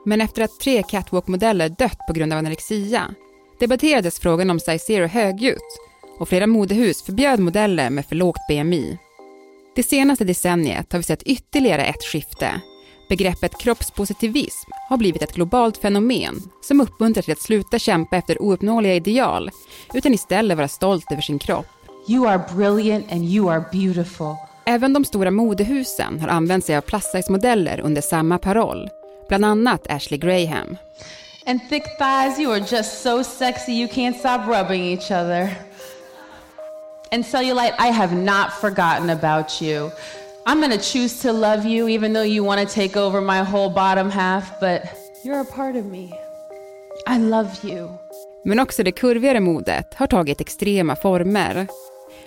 Men 0.05 0.21
efter 0.21 0.43
att 0.43 0.61
tre 0.61 0.83
catwalk-modeller 0.83 1.69
dött 1.69 1.99
på 2.07 2.13
grund 2.13 2.33
av 2.33 2.39
anorexia 2.39 3.15
debatterades 3.61 4.21
frågan 4.21 4.51
om 4.51 4.61
size 4.61 4.79
zero 4.79 5.07
högljutt 5.07 5.79
och 6.19 6.29
flera 6.29 6.47
modehus 6.47 7.03
förbjöd 7.03 7.41
modeller 7.41 7.91
med 7.91 8.07
för 8.07 8.17
lågt 8.17 8.47
BMI. 8.49 8.99
Det 9.77 9.83
senaste 9.83 10.25
decenniet 10.25 10.93
har 10.93 10.99
vi 10.99 11.03
sett 11.03 11.23
ytterligare 11.23 11.85
ett 11.85 12.05
skifte. 12.05 12.61
Begreppet 13.09 13.59
kroppspositivism 13.59 14.71
har 14.89 14.97
blivit 14.97 15.23
ett 15.23 15.35
globalt 15.35 15.77
fenomen 15.77 16.43
som 16.61 16.81
uppmuntrar 16.81 17.23
till 17.23 17.33
att 17.33 17.43
sluta 17.43 17.79
kämpa 17.79 18.17
efter 18.17 18.43
ouppnåeliga 18.43 18.95
ideal 18.95 19.51
utan 19.95 20.15
istället 20.15 20.57
vara 20.57 20.69
stolt 20.69 21.13
över 21.13 21.23
sin 21.23 21.39
kropp. 21.39 21.67
You 22.09 22.29
are 22.29 22.43
brilliant 22.55 23.13
and 23.13 23.25
you 23.25 23.51
are 23.51 23.65
beautiful. 23.73 24.37
Även 24.67 24.93
de 24.93 25.05
stora 25.05 25.31
modehusen 25.31 26.21
har 26.21 26.29
använt 26.29 26.65
sig 26.65 26.77
av 26.77 26.81
plus-size-modeller 26.81 27.81
under 27.81 28.03
samma 28.03 28.39
paroll. 28.39 28.89
Bland 29.29 29.45
annat 29.45 29.87
Ashley 29.91 30.19
Graham. 30.19 30.77
And 31.47 31.61
thick 31.69 31.85
thighs, 31.99 32.39
you 32.39 32.53
are 32.53 32.65
just 32.77 33.03
so 33.03 33.25
sexy 33.25 33.73
you 33.73 33.89
can't 33.89 34.19
stop 34.19 34.41
rubbing 34.47 34.83
each 34.83 35.11
other. 35.11 35.55
And 37.13 37.25
cellulite, 37.27 37.75
I 37.79 37.93
have 37.93 38.15
not 38.15 38.53
forgotten 38.61 39.11
about 39.11 39.63
you. 39.63 39.91
I'm 40.49 40.63
gonna 40.63 40.79
choose 40.79 41.23
to 41.23 41.33
love 41.33 41.67
you 41.67 41.89
even 41.89 42.15
though 42.15 42.27
you 42.27 42.45
wanna 42.45 42.67
take 42.67 43.01
over 43.01 43.21
my 43.21 43.39
whole 43.39 43.75
bottom 43.75 44.11
half, 44.11 44.61
but 44.61 44.83
you're 45.25 45.41
a 45.41 45.57
part 45.57 45.77
of 45.77 45.85
me. 45.85 46.11
I 47.07 47.19
love 47.19 47.51
you. 47.63 47.89
Men 48.45 48.61
också 48.61 48.83
det 48.83 48.93
kurvigare 48.93 49.41
modet 49.41 49.95
har 49.95 50.07
tagit 50.07 50.41
extrema 50.41 50.97
former. 50.97 51.67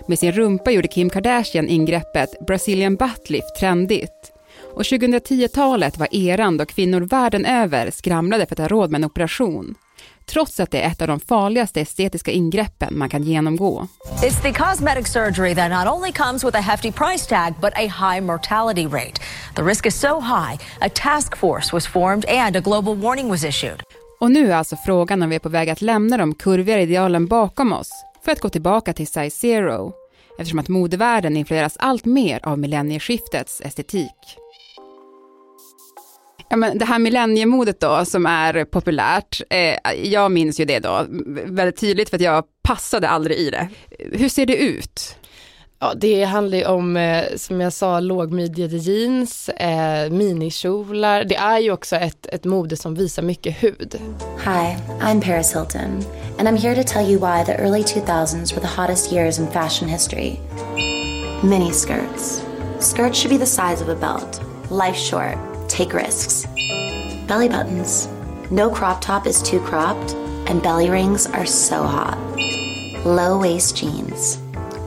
Med 0.06 0.18
sin 0.18 0.32
rumpa 0.32 0.70
gjorde 0.70 0.88
Kim 0.88 1.10
Kardashian 1.10 1.68
ingreppet 1.68 2.46
Brazilian 2.46 2.96
buttlift 2.96 3.54
trendigt. 3.60 4.32
Och 4.74 4.82
2010-talet 4.82 5.98
var 5.98 6.08
eran 6.14 6.56
då 6.56 6.64
kvinnor 6.66 7.00
världen 7.00 7.44
över 7.44 7.90
skramlade 7.90 8.46
för 8.46 8.54
att 8.54 8.58
ha 8.58 8.68
råd 8.68 8.90
med 8.90 8.98
en 8.98 9.04
operation. 9.04 9.74
Trots 10.26 10.60
att 10.60 10.70
det 10.70 10.82
är 10.82 10.90
ett 10.90 11.02
av 11.02 11.08
de 11.08 11.20
farligaste 11.20 11.80
estetiska 11.80 12.30
ingreppen 12.30 12.98
man 12.98 13.08
kan 13.08 13.22
genomgå. 13.22 13.86
It's 14.22 14.42
the 14.42 14.52
cosmetic 14.52 15.08
surgery 15.08 15.54
that 15.54 15.70
not 15.70 15.94
only 15.96 16.12
comes 16.12 16.44
with 16.44 16.56
a 16.56 16.60
hefty 16.60 16.92
price 16.92 17.28
tag 17.28 17.54
but 17.60 17.72
a 17.74 17.86
high 17.86 18.20
mortality 18.20 18.86
rate. 18.86 19.20
The 19.56 19.62
risk 19.62 19.86
is 19.86 20.00
so 20.00 20.20
high, 20.20 20.58
a 20.80 20.88
task 20.94 21.36
force 21.36 21.72
was 21.72 21.86
formed 21.86 22.24
and 22.28 22.56
a 22.56 22.60
global 22.60 22.94
warning 22.94 23.28
was 23.28 23.44
issued. 23.44 23.82
Och 24.20 24.30
nu 24.30 24.52
är 24.52 24.56
alltså 24.56 24.76
frågan 24.76 25.22
om 25.22 25.28
vi 25.30 25.36
är 25.36 25.40
på 25.40 25.48
väg 25.48 25.70
att 25.70 25.82
lämna 25.82 26.16
de 26.16 26.34
kurvigare 26.34 26.82
idealen 26.82 27.26
bakom 27.26 27.72
oss 27.72 27.90
för 28.24 28.32
att 28.32 28.40
gå 28.40 28.48
tillbaka 28.48 28.92
till 28.92 29.06
size 29.06 29.30
zero 29.30 29.92
eftersom 30.38 30.58
att 30.58 30.68
modevärlden 30.68 31.36
influeras 31.36 31.76
allt 31.78 32.04
mer 32.04 32.40
av 32.42 32.58
millennieskiftets 32.58 33.60
estetik. 33.60 34.38
Ja, 36.52 36.56
men 36.56 36.78
det 36.78 36.84
här 36.84 36.98
millenniemodet 36.98 37.80
då 37.80 38.04
som 38.04 38.26
är 38.26 38.64
populärt, 38.64 39.40
eh, 39.50 39.92
jag 40.02 40.32
minns 40.32 40.60
ju 40.60 40.64
det 40.64 40.78
då 40.78 41.06
väldigt 41.46 41.76
tydligt 41.76 42.10
för 42.10 42.16
att 42.16 42.22
jag 42.22 42.44
passade 42.62 43.08
aldrig 43.08 43.38
i 43.38 43.50
det. 43.50 43.68
Hur 44.12 44.28
ser 44.28 44.46
det 44.46 44.56
ut? 44.56 45.16
Ja, 45.80 45.92
det 45.96 46.24
handlar 46.24 46.58
ju 46.58 46.64
om, 46.64 46.96
eh, 46.96 47.24
som 47.36 47.60
jag 47.60 47.72
sa, 47.72 48.00
lågmidjade 48.00 48.76
jeans, 48.76 49.48
eh, 49.48 50.10
minikjolar. 50.10 51.24
Det 51.24 51.36
är 51.36 51.58
ju 51.58 51.72
också 51.72 51.96
ett, 51.96 52.26
ett 52.26 52.44
mode 52.44 52.76
som 52.76 52.94
visar 52.94 53.22
mycket 53.22 53.62
hud. 53.62 54.00
Hi, 54.44 54.76
I'm 55.00 55.20
Paris 55.20 55.54
Hilton, 55.54 56.04
and 56.38 56.48
I'm 56.48 56.56
here 56.56 56.82
to 56.82 56.92
tell 56.92 57.10
you 57.10 57.18
why 57.18 57.44
the 57.44 57.52
early 57.52 57.82
2000s 57.82 58.54
were 58.54 58.60
the 58.60 58.80
hottest 58.80 59.12
years 59.12 59.38
in 59.38 59.46
fashion 59.46 59.88
history. 59.88 60.38
Mini 61.42 61.72
skirts. 61.72 62.42
Skirts 62.80 63.18
should 63.18 63.38
be 63.38 63.44
the 63.44 63.50
size 63.50 63.84
of 63.84 63.88
a 63.88 63.96
belt. 64.00 64.40
Life 64.70 64.98
short. 64.98 65.51
Take 65.72 65.94
risks. 65.94 66.44
Belly 67.26 67.48
buttons. 67.48 68.06
No 68.50 68.68
crop 68.68 69.00
top 69.00 69.26
is 69.26 69.40
too 69.40 69.58
cropped, 69.60 70.12
and 70.46 70.62
belly 70.62 70.90
rings 70.90 71.26
are 71.26 71.46
so 71.46 71.82
hot. 71.82 72.18
Low 73.06 73.38
waist 73.40 73.74
jeans. 73.74 74.36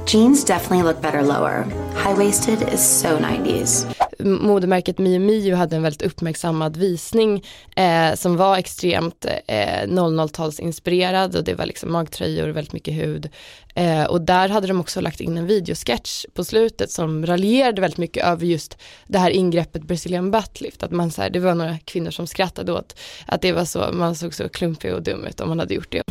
Jeans 0.07 0.45
definitely 0.45 0.83
look 0.83 1.01
better 1.01 1.23
lower. 1.23 1.65
High 1.95 2.17
waisted 2.17 2.73
is 2.73 2.99
so 3.01 3.07
90s. 3.07 3.85
Modemärket 4.19 4.97
Mio 4.97 5.19
Mio 5.19 5.55
hade 5.55 5.75
en 5.75 5.83
väldigt 5.83 6.01
uppmärksammad 6.01 6.77
visning 6.77 7.43
eh, 7.75 8.13
som 8.15 8.37
var 8.37 8.57
extremt 8.57 9.25
eh, 9.47 9.87
00-talsinspirerad 9.87 11.35
och 11.35 11.43
det 11.43 11.53
var 11.53 11.65
liksom 11.65 11.91
magtröjor 11.91 12.49
och 12.49 12.55
väldigt 12.55 12.73
mycket 12.73 12.93
hud. 12.93 13.29
Eh, 13.75 14.03
och 14.03 14.21
där 14.21 14.49
hade 14.49 14.67
de 14.67 14.79
också 14.79 15.01
lagt 15.01 15.21
in 15.21 15.37
en 15.37 15.47
videosketch 15.47 16.25
på 16.33 16.43
slutet 16.43 16.91
som 16.91 17.25
raljerade 17.25 17.81
väldigt 17.81 17.97
mycket 17.97 18.25
över 18.25 18.45
just 18.45 18.77
det 19.07 19.19
här 19.19 19.29
ingreppet 19.29 19.83
Brazilian 19.83 20.31
buttlift. 20.31 20.83
Att 20.83 20.91
man 20.91 21.11
så 21.11 21.21
här, 21.21 21.29
det 21.29 21.39
var 21.39 21.55
några 21.55 21.77
kvinnor 21.77 22.11
som 22.11 22.27
skrattade 22.27 22.71
åt 22.71 22.99
att 23.25 23.41
det 23.41 23.51
var 23.51 23.65
så, 23.65 23.89
man 23.93 24.15
såg 24.15 24.33
så 24.33 24.49
klumpig 24.49 24.93
och 24.93 25.03
dum 25.03 25.25
ut 25.25 25.41
om 25.41 25.49
man 25.49 25.59
hade 25.59 25.73
gjort 25.73 25.91
det. 25.91 26.03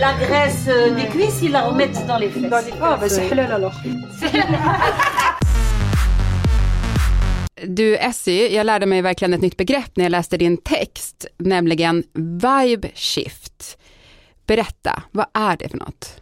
La 0.00 0.12
graisse 0.12 0.68
euh, 0.68 0.94
des 0.94 1.06
cuisses, 1.08 1.42
ils 1.42 1.50
la 1.50 1.62
remettent 1.62 2.06
dans 2.06 2.18
les 2.18 2.28
fesses. 2.30 2.52
Ah, 2.80 2.96
bah 3.00 3.08
c'est 3.08 3.30
halal 3.30 3.52
alors. 3.52 3.74
Du 7.66 7.96
Essie, 7.96 8.54
jag 8.54 8.66
lärde 8.66 8.86
mig 8.86 9.02
verkligen 9.02 9.34
ett 9.34 9.40
nytt 9.40 9.56
begrepp 9.56 9.96
när 9.96 10.04
jag 10.04 10.10
läste 10.10 10.36
din 10.36 10.56
text, 10.56 11.26
nämligen 11.36 12.04
vibe 12.14 12.88
shift. 12.94 13.78
Berätta, 14.46 15.02
vad 15.12 15.26
är 15.34 15.56
det 15.56 15.68
för 15.68 15.78
något? 15.78 16.20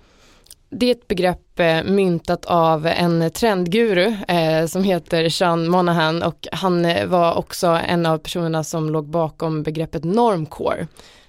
Det 0.71 0.87
är 0.87 0.91
ett 0.91 1.09
begrepp 1.09 1.61
eh, 1.61 1.85
myntat 1.85 2.45
av 2.45 2.87
en 2.87 3.31
trendguru 3.31 4.15
eh, 4.29 4.67
som 4.67 4.85
heter 4.85 5.29
Sean 5.29 5.69
Monahan 5.69 6.23
och 6.23 6.49
han 6.53 6.85
eh, 6.85 7.07
var 7.07 7.35
också 7.35 7.67
en 7.67 8.07
av 8.07 8.19
personerna 8.19 8.65
som 8.65 8.91
låg 8.91 9.09
bakom 9.09 9.63
begreppet 9.63 10.05
normcore 10.05 10.87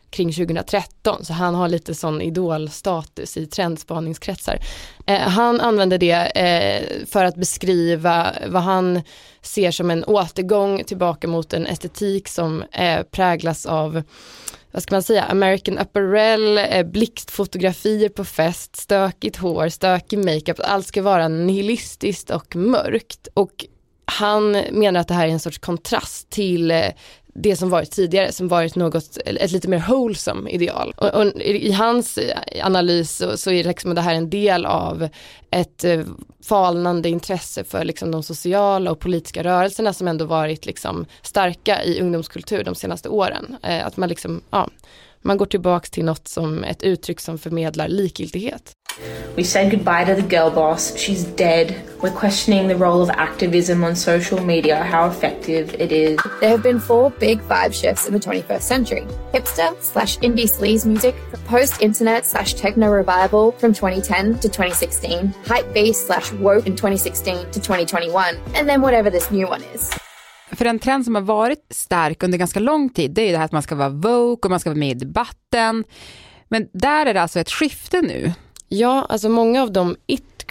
kring 0.10 0.32
2013 0.32 1.26
så 1.26 1.34
han 1.34 1.56
har 1.56 1.68
lite 1.68 1.96
sån 1.96 2.22
idolstatus 2.22 3.38
i 3.38 3.46
trendspaningskretsar. 3.46 4.60
Eh, 5.06 5.20
han 5.20 5.62
använder 5.62 5.98
det 5.98 6.12
eh, 6.12 7.06
för 7.06 7.26
att 7.26 7.36
beskriva 7.36 8.34
vad 8.48 8.62
han 8.62 9.02
ser 9.42 9.72
som 9.72 9.92
en 9.92 10.04
återgång 10.04 10.84
tillbaka 10.84 11.28
mot 11.28 11.54
en 11.54 11.68
estetik 11.68 12.28
som 12.28 12.64
eh, 12.72 13.04
präglas 13.04 13.66
av 13.66 14.04
vad 14.72 14.84
ska 14.84 14.96
man 14.96 15.04
säga, 15.04 15.24
American 15.24 15.78
apparel, 15.78 16.58
eh, 16.58 16.84
blixtfotografier 16.84 18.10
på 18.10 18.26
fest, 18.26 18.76
stökigt 18.76 19.38
hår, 19.38 19.70
stökig 19.70 20.26
makeup, 20.26 20.60
allt 20.64 20.88
ska 20.88 21.02
vara 21.02 21.28
nihilistiskt 21.28 22.30
och 22.30 22.56
mörkt. 22.56 23.28
Och 23.34 23.66
han 24.06 24.52
menar 24.72 25.00
att 25.00 25.08
det 25.08 25.14
här 25.14 25.28
är 25.28 25.32
en 25.32 25.40
sorts 25.40 25.58
kontrast 25.58 26.30
till 26.30 26.72
eh, 26.72 26.86
det 27.40 27.56
som 27.56 27.70
varit 27.70 27.92
tidigare, 27.92 28.32
som 28.32 28.48
varit 28.48 28.76
något, 28.76 29.18
ett 29.26 29.52
lite 29.52 29.68
mer 29.68 29.86
wholesome 29.88 30.50
ideal. 30.50 30.94
Och, 30.98 31.14
och 31.14 31.42
i 31.42 31.72
hans 31.72 32.20
analys 32.64 33.18
så, 33.18 33.38
så, 33.38 33.52
är 33.52 33.64
det, 33.64 33.70
liksom 33.70 33.96
det 33.96 34.02
här 34.02 34.14
en 34.14 34.30
del 34.30 34.66
av 34.66 35.10
ett 35.52 35.84
eh, 35.84 36.02
falnande 36.44 37.10
intresse 37.10 37.64
för 37.64 37.84
liksom 37.84 38.12
de 38.12 38.24
sociala 38.24 38.92
och 38.92 39.00
politiska 39.00 39.44
rörelserna 39.44 39.94
som 39.94 40.08
ändå 40.08 40.26
varit 40.26 40.66
liksom 40.66 41.06
starka 41.22 41.84
i 41.84 42.02
ungdomskultur 42.02 42.64
de 42.64 42.76
senaste 42.76 43.10
åren. 43.10 43.58
Eh, 43.64 43.86
att 43.86 43.98
man 43.98 44.10
liksom, 44.10 44.42
ja, 44.50 44.70
man 45.28 45.38
går 45.38 45.46
tillbaks 45.46 45.90
till 45.90 46.06
något 46.06 46.28
som 46.28 46.64
ett 46.64 46.84
uttryck 46.84 47.20
som 47.20 47.38
förmedlar 47.38 47.88
likgiltighet. 47.88 48.72
We 49.36 49.44
said 49.44 49.72
goodbye 49.72 50.06
to 50.06 50.16
the 50.16 50.36
girl 50.36 50.50
boss. 50.50 50.96
She's 50.96 51.24
dead. 51.36 51.74
We're 52.02 52.20
questioning 52.20 52.68
the 52.68 52.76
role 52.76 53.02
of 53.02 53.10
activism 53.10 53.84
on 53.84 53.96
social 53.96 54.42
media, 54.46 54.84
how 54.84 55.10
effective 55.10 55.76
it 55.80 55.92
is. 55.92 56.20
There 56.40 56.50
have 56.50 56.64
been 56.64 56.80
four 56.80 57.12
big 57.20 57.40
vibe 57.42 57.74
shifts 57.74 58.08
in 58.08 58.14
the 58.14 58.20
21st 58.20 58.62
century. 58.62 59.06
Hipster 59.34 59.76
slash 59.82 60.18
indie 60.20 60.48
sleaze 60.48 60.86
music, 60.86 61.16
post-internet 61.46 62.26
slash 62.26 62.54
techno 62.56 62.90
revival 62.92 63.52
from 63.52 63.74
2010 63.74 64.40
to 64.40 64.50
2016, 64.50 65.34
hype 65.46 65.74
beast 65.74 66.08
slash 66.08 66.32
woke 66.34 66.66
in 66.66 66.76
2016 66.76 67.52
to 67.52 67.60
2021, 67.60 68.38
and 68.56 68.68
then 68.68 68.82
whatever 68.82 69.12
this 69.12 69.30
new 69.32 69.48
one 69.48 69.64
is. 69.76 69.97
För 70.52 70.66
en 70.66 70.80
trend 70.80 71.06
som 71.06 71.16
har 71.16 71.22
varit 71.22 71.66
stark 71.70 72.24
under 72.24 72.38
ganska 72.38 72.60
lång 72.60 72.90
tid, 72.90 73.12
det 73.12 73.22
är 73.22 73.32
det 73.32 73.38
här 73.38 73.46
att 73.46 73.52
man 73.52 73.62
ska 73.62 73.76
vara 73.76 73.90
woke 73.90 74.48
och 74.48 74.50
man 74.50 74.60
ska 74.60 74.70
vara 74.70 74.80
med 74.80 74.90
i 74.90 75.00
debatten. 75.00 75.84
Men 76.48 76.68
där 76.74 77.06
är 77.06 77.14
det 77.14 77.22
alltså 77.22 77.40
ett 77.40 77.52
skifte 77.52 78.02
nu. 78.02 78.34
Ja, 78.70 79.06
alltså 79.10 79.30
många 79.30 79.62
av 79.62 79.72
de 79.72 79.96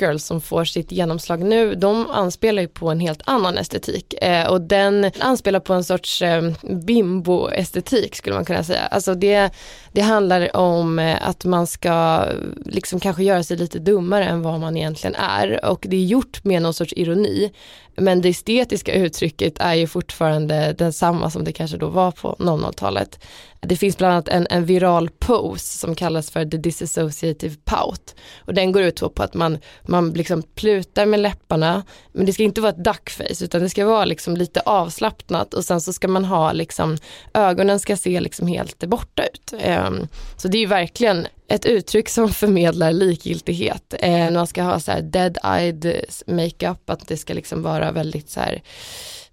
Girls 0.00 0.25
som 0.25 0.41
får 0.41 0.65
sitt 0.65 0.93
genomslag 0.93 1.43
nu, 1.43 1.75
de 1.75 2.11
anspelar 2.11 2.62
ju 2.62 2.69
på 2.69 2.91
en 2.91 3.00
helt 3.00 3.23
annan 3.25 3.59
estetik. 3.59 4.15
Eh, 4.23 4.47
och 4.47 4.61
den 4.61 5.11
anspelar 5.19 5.61
på 5.61 5.75
en 5.75 5.85
sorts 5.85 6.23
eh, 6.23 6.43
bimbo-estetik 6.62 8.17
skulle 8.17 8.37
man 8.37 8.45
kunna 8.45 8.65
säga. 8.65 8.81
Alltså 8.81 9.15
det, 9.15 9.50
det 9.93 10.00
handlar 10.00 10.57
om 10.57 10.99
eh, 10.99 11.29
att 11.29 11.45
man 11.45 11.67
ska 11.67 12.25
liksom 12.65 13.00
kanske 13.00 13.25
göra 13.25 13.43
sig 13.43 13.57
lite 13.57 13.79
dummare 13.79 14.25
än 14.25 14.43
vad 14.43 14.61
man 14.61 14.76
egentligen 14.76 15.17
är. 15.17 15.65
Och 15.65 15.87
det 15.88 15.97
är 15.97 16.05
gjort 16.05 16.45
med 16.45 16.62
någon 16.62 16.75
sorts 16.75 16.93
ironi. 16.97 17.53
Men 17.97 18.21
det 18.21 18.29
estetiska 18.29 18.93
uttrycket 18.93 19.59
är 19.59 19.75
ju 19.75 19.87
fortfarande 19.87 20.73
densamma 20.73 21.31
som 21.31 21.45
det 21.45 21.53
kanske 21.53 21.76
då 21.76 21.88
var 21.88 22.11
på 22.11 22.37
00-talet. 22.38 23.19
Det 23.66 23.76
finns 23.76 23.99
bland 23.99 24.12
annat 24.12 24.28
en, 24.28 24.46
en 24.50 24.64
viral 24.64 25.11
pose 25.18 25.78
som 25.78 25.94
kallas 25.94 26.30
för 26.30 26.44
the 26.44 26.56
disassociative 26.56 27.56
pout. 27.64 28.14
Och 28.38 28.54
den 28.54 28.73
går 28.73 28.82
ut 28.82 29.00
på 29.14 29.23
att 29.23 29.35
man, 29.35 29.58
man 29.82 30.12
liksom 30.12 30.42
plutar 30.42 31.06
med 31.06 31.20
läpparna, 31.20 31.85
men 32.12 32.26
det 32.26 32.32
ska 32.32 32.42
inte 32.42 32.61
vara 32.61 32.73
ett 32.73 32.85
duckface 32.85 33.44
utan 33.44 33.62
det 33.62 33.70
ska 33.70 33.87
vara 33.87 34.04
liksom 34.04 34.37
lite 34.37 34.61
avslappnat 34.61 35.54
och 35.54 35.64
sen 35.64 35.80
så 35.80 35.92
ska 35.92 36.08
man 36.08 36.25
ha 36.25 36.52
liksom, 36.52 36.96
ögonen 37.35 37.80
ska 37.80 37.96
se 37.96 38.20
liksom 38.20 38.46
helt 38.46 38.85
borta 38.85 39.23
ut. 39.23 39.52
Um, 39.66 40.08
så 40.37 40.49
det 40.49 40.58
är 40.58 40.66
verkligen 40.66 41.26
ett 41.49 41.66
uttryck 41.66 42.08
som 42.08 42.28
förmedlar 42.28 42.92
likgiltighet. 42.92 43.94
Eh, 43.99 44.30
man 44.30 44.46
ska 44.46 44.62
ha 44.62 44.80
så 44.80 44.92
här 44.92 45.00
dead-eyed 45.00 46.04
makeup, 46.26 46.90
att 46.90 47.08
det 47.08 47.16
ska 47.16 47.35
liksom 47.35 47.62
vara 47.62 47.92
väldigt 47.92 48.30
så 48.30 48.40
här 48.40 48.62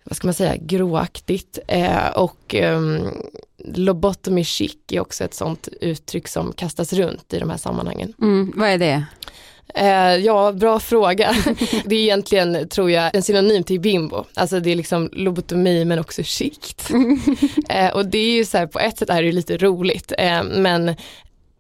vad 0.04 0.18
ska 0.18 0.28
man 0.28 0.34
säga, 0.34 0.56
gråaktigt. 0.58 1.60
Eh, 1.68 2.08
och 2.08 2.56
eh, 2.56 2.82
lobotomy 3.58 4.44
chic 4.44 4.78
är 4.92 5.00
också 5.00 5.24
ett 5.24 5.34
sånt 5.34 5.68
uttryck 5.82 6.28
som 6.28 6.54
kastas 6.54 6.94
runt 6.94 7.34
i 7.34 7.40
de 7.40 7.50
här 7.50 7.58
sammanhangen. 7.58 8.14
Mm, 8.22 8.54
vad 8.56 8.70
är 8.70 8.78
det? 8.78 9.06
Eh, 9.76 10.16
ja, 10.16 10.52
bra 10.52 10.80
fråga. 10.80 11.36
det 11.86 11.96
är 11.96 12.00
egentligen, 12.00 12.70
tror 12.70 12.92
jag, 12.92 13.16
en 13.16 13.24
synonym 13.24 13.64
till 13.64 13.80
bimbo. 13.80 14.26
Alltså 14.34 14.60
det 14.60 14.72
är 14.72 14.76
liksom 14.76 15.10
lobotomi 15.14 15.86
men 15.86 16.00
också 16.00 16.24
chict. 16.24 16.90
eh, 17.70 17.94
och 17.94 18.06
det 18.06 18.18
är 18.18 18.34
ju 18.34 18.46
så 18.46 18.58
här, 18.58 18.68
på 18.68 18.80
ett 18.80 18.98
sätt 18.98 19.10
är 19.10 19.24
det 19.24 19.32
lite 19.32 19.58
roligt, 19.58 20.14
eh, 20.18 20.44
men 20.44 20.96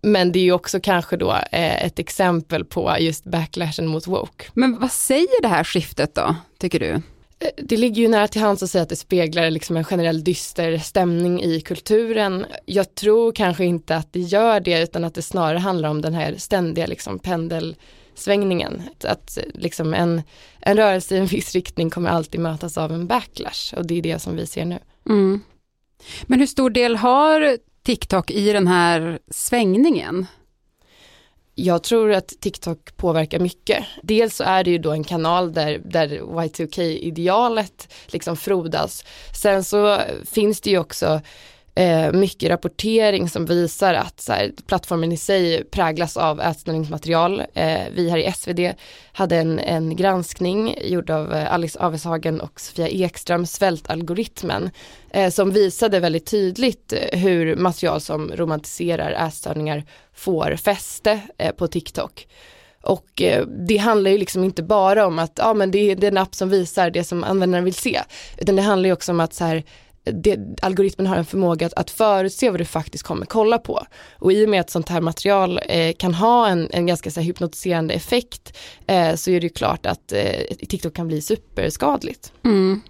men 0.05 0.31
det 0.31 0.39
är 0.39 0.43
ju 0.43 0.51
också 0.51 0.79
kanske 0.79 1.17
då 1.17 1.31
eh, 1.31 1.85
ett 1.85 1.99
exempel 1.99 2.65
på 2.65 2.95
just 2.99 3.23
backlashen 3.23 3.87
mot 3.87 4.07
woke. 4.07 4.45
Men 4.53 4.79
vad 4.79 4.91
säger 4.91 5.41
det 5.41 5.47
här 5.47 5.63
skiftet 5.63 6.15
då, 6.15 6.35
tycker 6.59 6.79
du? 6.79 7.01
Det 7.57 7.77
ligger 7.77 8.01
ju 8.01 8.07
nära 8.07 8.27
till 8.27 8.41
hands 8.41 8.63
att 8.63 8.69
säga 8.69 8.81
att 8.81 8.89
det 8.89 8.95
speglar 8.95 9.51
liksom 9.51 9.77
en 9.77 9.83
generell 9.83 10.23
dyster 10.23 10.77
stämning 10.77 11.43
i 11.43 11.61
kulturen. 11.61 12.45
Jag 12.65 12.95
tror 12.95 13.31
kanske 13.31 13.65
inte 13.65 13.95
att 13.95 14.13
det 14.13 14.19
gör 14.19 14.59
det 14.59 14.83
utan 14.83 15.03
att 15.03 15.13
det 15.13 15.21
snarare 15.21 15.57
handlar 15.57 15.89
om 15.89 16.01
den 16.01 16.13
här 16.13 16.35
ständiga 16.37 16.85
liksom 16.85 17.19
pendelsvängningen. 17.19 18.81
Att 19.03 19.37
liksom 19.53 19.93
en, 19.93 20.21
en 20.59 20.77
rörelse 20.77 21.15
i 21.15 21.17
en 21.17 21.25
viss 21.25 21.53
riktning 21.53 21.89
kommer 21.89 22.09
alltid 22.09 22.39
mötas 22.39 22.77
av 22.77 22.91
en 22.91 23.07
backlash 23.07 23.73
och 23.77 23.85
det 23.85 23.97
är 23.97 24.01
det 24.01 24.19
som 24.19 24.35
vi 24.35 24.47
ser 24.47 24.65
nu. 24.65 24.79
Mm. 25.09 25.39
Men 26.23 26.39
hur 26.39 26.47
stor 26.47 26.69
del 26.69 26.95
har 26.95 27.57
TikTok 27.83 28.31
i 28.31 28.53
den 28.53 28.67
här 28.67 29.19
svängningen? 29.31 30.25
Jag 31.55 31.83
tror 31.83 32.11
att 32.11 32.27
TikTok 32.27 32.97
påverkar 32.97 33.39
mycket. 33.39 33.85
Dels 34.03 34.35
så 34.35 34.43
är 34.43 34.63
det 34.63 34.71
ju 34.71 34.77
då 34.77 34.91
en 34.91 35.03
kanal 35.03 35.53
där, 35.53 35.81
där 35.85 36.07
Y2K-idealet 36.07 37.93
liksom 38.07 38.37
frodas. 38.37 39.03
Sen 39.41 39.63
så 39.63 39.99
finns 40.31 40.61
det 40.61 40.69
ju 40.69 40.77
också 40.77 41.21
eh, 41.75 42.11
mycket 42.11 42.49
rapportering 42.49 43.29
som 43.29 43.45
visar 43.45 43.93
att 43.93 44.21
så 44.21 44.33
här, 44.33 44.51
plattformen 44.67 45.11
i 45.11 45.17
sig 45.17 45.63
präglas 45.63 46.17
av 46.17 46.41
ätstörningsmaterial. 46.41 47.43
Eh, 47.53 47.81
vi 47.95 48.09
här 48.09 48.17
i 48.17 48.31
SvD 48.31 48.73
hade 49.11 49.37
en, 49.37 49.59
en 49.59 49.95
granskning 49.95 50.75
gjord 50.83 51.09
av 51.09 51.33
eh, 51.33 51.53
Alice 51.53 51.79
Aveshagen 51.79 52.41
och 52.41 52.59
Sofia 52.59 52.87
Ekström, 52.87 53.45
svältalgoritmen, 53.45 54.69
eh, 55.09 55.29
som 55.29 55.51
visade 55.51 55.99
väldigt 55.99 56.25
tydligt 56.25 56.93
eh, 56.93 57.19
hur 57.19 57.55
material 57.55 58.01
som 58.01 58.31
romantiserar 58.35 59.27
ätstörningar 59.27 59.83
får 60.13 60.55
fäste 60.55 61.19
eh, 61.37 61.51
på 61.51 61.67
TikTok. 61.67 62.27
Och 62.81 63.21
eh, 63.21 63.45
det 63.47 63.77
handlar 63.77 64.11
ju 64.11 64.17
liksom 64.17 64.43
inte 64.43 64.63
bara 64.63 65.05
om 65.05 65.19
att 65.19 65.31
ja, 65.35 65.53
men 65.53 65.71
det, 65.71 65.91
är, 65.91 65.95
det 65.95 66.07
är 66.07 66.11
en 66.11 66.17
app 66.17 66.35
som 66.35 66.49
visar 66.49 66.89
det 66.89 67.03
som 67.03 67.23
användaren 67.23 67.65
vill 67.65 67.73
se, 67.73 68.01
utan 68.37 68.55
det 68.55 68.61
handlar 68.61 68.87
ju 68.87 68.93
också 68.93 69.11
om 69.11 69.19
att 69.19 69.33
så 69.33 69.43
här, 69.43 69.63
det, 70.03 70.39
algoritmen 70.61 71.07
har 71.07 71.15
en 71.15 71.25
förmåga 71.25 71.65
att, 71.65 71.73
att 71.73 71.91
förutse 71.91 72.49
vad 72.49 72.59
du 72.59 72.65
faktiskt 72.65 73.03
kommer 73.03 73.25
kolla 73.25 73.57
på. 73.57 73.85
Och 74.19 74.33
i 74.33 74.45
och 74.45 74.49
med 74.49 74.61
att 74.61 74.69
sånt 74.69 74.89
här 74.89 75.01
material 75.01 75.59
eh, 75.69 75.93
kan 75.93 76.13
ha 76.13 76.47
en, 76.47 76.69
en 76.71 76.85
ganska 76.85 77.11
så 77.11 77.19
här, 77.19 77.27
hypnotiserande 77.27 77.93
effekt 77.93 78.57
eh, 78.87 79.15
så 79.15 79.31
är 79.31 79.39
det 79.39 79.47
ju 79.47 79.53
klart 79.53 79.85
att 79.85 80.11
eh, 80.11 80.55
TikTok 80.69 80.93
kan 80.93 81.07
bli 81.07 81.21
superskadligt. 81.21 82.31
Mm. 82.45 82.81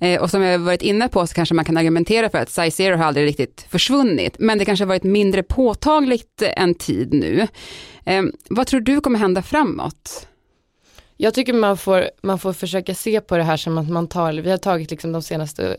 Eh, 0.00 0.22
och 0.22 0.30
som 0.30 0.42
jag 0.42 0.58
varit 0.58 0.82
inne 0.82 1.08
på 1.08 1.26
så 1.26 1.34
kanske 1.34 1.54
man 1.54 1.64
kan 1.64 1.76
argumentera 1.76 2.30
för 2.30 2.38
att 2.38 2.50
size 2.50 2.70
zero 2.70 2.96
har 2.96 3.04
aldrig 3.04 3.26
riktigt 3.26 3.66
försvunnit, 3.70 4.36
men 4.38 4.58
det 4.58 4.64
kanske 4.64 4.84
har 4.84 4.88
varit 4.88 5.02
mindre 5.02 5.42
påtagligt 5.42 6.42
en 6.56 6.74
tid 6.74 7.12
nu. 7.12 7.46
Eh, 8.04 8.22
vad 8.50 8.66
tror 8.66 8.80
du 8.80 9.00
kommer 9.00 9.18
hända 9.18 9.42
framåt? 9.42 10.28
Jag 11.16 11.34
tycker 11.34 11.52
man 11.52 11.76
får, 11.78 12.10
man 12.22 12.38
får 12.38 12.52
försöka 12.52 12.94
se 12.94 13.20
på 13.20 13.36
det 13.36 13.42
här 13.42 13.56
som 13.56 13.78
att 13.78 13.88
man 13.88 14.08
tar, 14.08 14.32
vi 14.32 14.50
har 14.50 14.58
tagit 14.58 14.90
liksom 14.90 15.12
de 15.12 15.22
senaste 15.22 15.76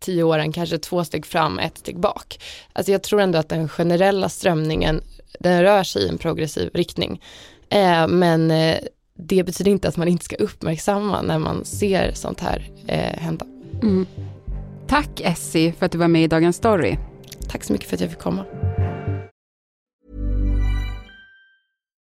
tio 0.00 0.22
åren 0.22 0.52
kanske 0.52 0.78
två 0.78 1.04
steg 1.04 1.26
fram, 1.26 1.58
ett 1.58 1.78
steg 1.78 2.00
bak. 2.00 2.40
Alltså 2.72 2.92
jag 2.92 3.02
tror 3.02 3.20
ändå 3.20 3.38
att 3.38 3.48
den 3.48 3.68
generella 3.68 4.28
strömningen, 4.28 5.00
den 5.40 5.62
rör 5.62 5.82
sig 5.82 6.02
i 6.02 6.08
en 6.08 6.18
progressiv 6.18 6.70
riktning. 6.74 7.22
Eh, 7.68 8.08
men 8.08 8.50
eh, 8.50 8.76
det 9.14 9.44
betyder 9.44 9.70
inte 9.70 9.88
att 9.88 9.96
man 9.96 10.08
inte 10.08 10.24
ska 10.24 10.36
uppmärksamma 10.36 11.22
när 11.22 11.38
man 11.38 11.64
ser 11.64 12.12
sånt 12.14 12.40
här 12.40 12.70
eh, 12.86 13.20
hända. 13.20 13.46
Mm. 13.82 14.06
Tack 14.86 15.20
Essie 15.20 15.72
för 15.72 15.86
att 15.86 15.92
du 15.92 15.98
var 15.98 16.08
med 16.08 16.24
i 16.24 16.26
Dagens 16.26 16.56
Story. 16.56 16.96
Tack 17.48 17.64
så 17.64 17.72
mycket 17.72 17.88
för 17.88 17.96
att 17.96 18.00
jag 18.00 18.10
fick 18.10 18.18
komma. 18.18 18.44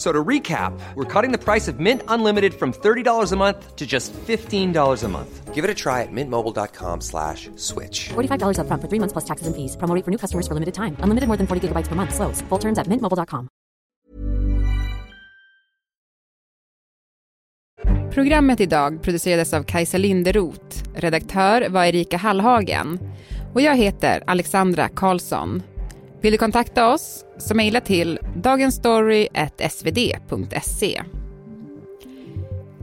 So 0.00 0.12
to 0.12 0.24
recap, 0.24 0.72
we're 0.94 1.04
cutting 1.04 1.30
the 1.30 1.44
price 1.44 1.68
of 1.68 1.78
Mint 1.78 2.02
Unlimited 2.08 2.54
from 2.54 2.72
$30 2.72 3.32
a 3.32 3.36
month 3.36 3.76
to 3.76 3.86
just 3.86 4.14
$15 4.14 5.04
a 5.04 5.08
month. 5.08 5.54
Give 5.54 5.62
it 5.62 5.70
a 5.70 5.74
try 5.74 6.00
at 6.00 6.08
mintmobile.com 6.10 7.02
slash 7.02 7.50
switch. 7.56 8.08
$45 8.08 8.60
up 8.60 8.66
front 8.66 8.80
for 8.80 8.88
three 8.88 8.98
months 8.98 9.12
plus 9.12 9.26
taxes 9.26 9.46
and 9.46 9.54
fees. 9.54 9.76
Promo 9.76 10.02
for 10.02 10.10
new 10.10 10.16
customers 10.16 10.48
for 10.48 10.54
limited 10.54 10.72
time. 10.72 10.96
Unlimited 11.04 11.28
more 11.28 11.36
than 11.36 11.46
40 11.46 11.68
gigabytes 11.68 11.88
per 11.88 11.96
month. 11.96 12.14
Slows. 12.14 12.40
Full 12.48 12.58
terms 12.58 12.78
at 12.78 12.86
mintmobile.com. 12.86 13.48
Programmet 18.10 18.60
idag 18.60 19.02
producerades 19.02 19.54
av 19.54 19.62
Kajsa 19.62 19.98
Linderoth. 19.98 20.82
Redaktör 20.94 21.68
var 21.68 21.84
Erika 21.84 22.16
Hallhagen. 22.16 22.98
Och 23.54 23.60
jag 23.60 23.76
heter 23.76 24.22
Alexandra 24.26 24.88
Karlsson. 24.88 25.62
Vill 26.20 26.32
du 26.32 26.38
kontakta 26.38 26.92
oss 26.92 27.24
så 27.38 27.54
mejla 27.54 27.80
till 27.80 28.18
dagensstory.svd.se. 28.36 31.02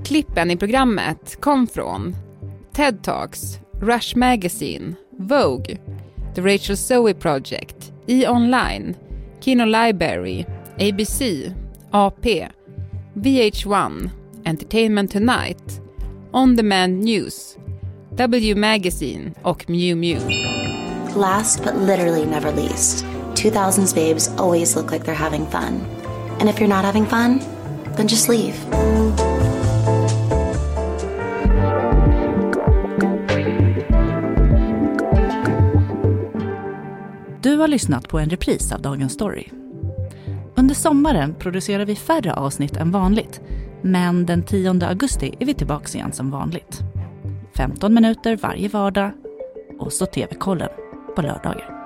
Klippen 0.06 0.52
i 0.52 0.58
programmet 0.58 1.42
kom 1.42 1.68
från 1.68 2.16
TED 2.74 3.04
Talks, 3.04 3.60
Rush 3.82 4.18
Magazine, 4.18 4.96
Vogue, 5.18 5.78
The 6.36 6.42
Rachel 6.42 6.78
Zoe 6.78 7.14
Project, 7.14 7.92
E-online, 8.08 8.96
Kino 9.40 9.66
Library, 9.66 10.46
ABC, 10.80 11.22
AP, 11.92 12.48
VH1, 13.14 14.10
Entertainment 14.46 15.12
Tonight, 15.12 15.82
On 16.32 16.56
Demand 16.56 17.04
News, 17.04 17.58
W 18.16 18.56
Magazine 18.56 19.34
och 19.42 19.70
Mew 19.70 19.96
Mew. 19.96 20.20
Last 21.16 21.64
but 21.64 21.76
literally 21.76 22.26
never 22.26 22.56
least, 22.56 23.06
2000s 23.38 23.96
babes 23.96 24.32
always 24.38 24.76
look 24.76 24.92
like 24.92 25.06
they're 25.06 25.24
having 25.24 25.46
fun. 25.46 25.82
And 26.40 26.50
if 26.50 26.60
you're 26.60 26.76
not 26.76 26.86
having 26.86 27.06
fun, 27.06 27.40
then 27.96 28.08
just 28.08 28.30
leave. 28.30 28.54
Du 37.42 37.58
har 37.58 37.68
lyssnat 37.68 38.08
på 38.08 38.20
en 38.20 38.30
repris 38.30 38.72
av 38.72 38.82
Dagens 38.82 39.14
Story. 39.14 39.50
Under 40.56 40.76
sommaren 40.76 41.36
producerar 41.36 41.86
vi 41.86 41.96
färre 41.96 42.34
avsnitt 42.34 42.78
än 42.78 42.92
vanligt, 42.92 43.42
men 43.82 44.26
den 44.26 44.44
10 44.44 44.86
augusti 44.86 45.36
är 45.40 45.46
vi 45.46 45.54
tillbaka 45.54 45.98
igen 45.98 46.12
som 46.12 46.32
vanligt. 46.32 46.80
15 47.58 47.94
minuter 47.94 48.38
varje 48.38 48.70
vardag 48.70 49.12
och 49.80 49.94
så 49.94 50.06
TV-kollen 50.06 50.70
på 51.16 51.22
lördagar. 51.22 51.77